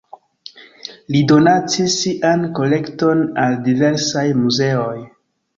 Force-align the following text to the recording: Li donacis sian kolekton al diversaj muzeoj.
Li 1.15 1.19
donacis 1.31 1.99
sian 2.05 2.47
kolekton 2.61 3.23
al 3.45 3.61
diversaj 3.71 4.29
muzeoj. 4.43 4.99